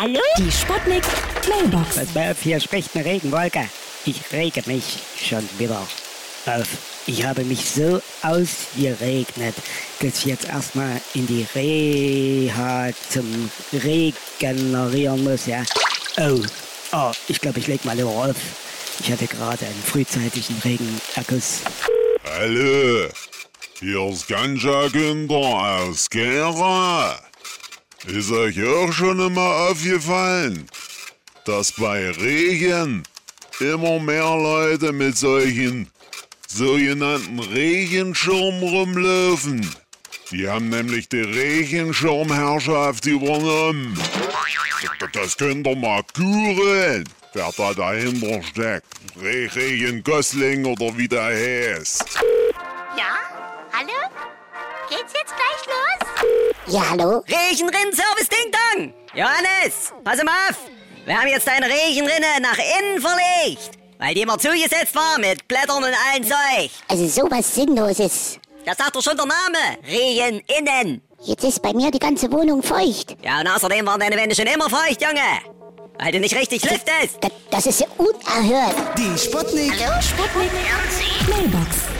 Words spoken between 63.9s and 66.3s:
weil die immer zugesetzt war mit Blättern und allen